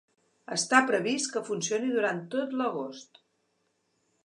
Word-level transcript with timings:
Està 0.53 0.79
previst 0.91 1.29
que 1.35 1.43
funcioni 1.51 1.93
durant 1.97 2.23
tot 2.37 2.57
l’agost. 2.63 3.23